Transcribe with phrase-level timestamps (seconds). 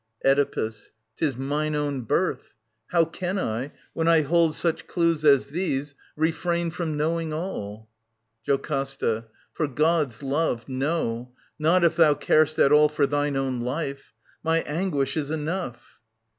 [0.25, 0.89] Oedipus.
[1.15, 2.55] Tis mine own birth.
[2.87, 7.87] How can I, when I hold Such clues as these, refrain from knowing all?
[8.47, 9.25] JoCASTA.
[9.53, 11.33] For God's love, no!
[11.59, 14.11] Not if thou car'st at all For thine own life....
[14.43, 15.99] My anguish is enough.